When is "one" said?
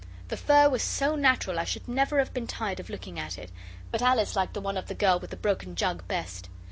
4.61-4.75